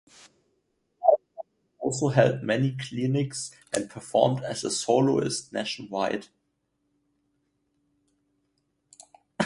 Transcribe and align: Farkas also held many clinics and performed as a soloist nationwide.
Farkas 0.99 1.19
also 1.77 2.07
held 2.07 2.41
many 2.41 2.71
clinics 2.75 3.51
and 3.71 3.87
performed 3.87 4.41
as 4.41 4.63
a 4.63 4.71
soloist 4.71 5.53
nationwide. 5.53 6.25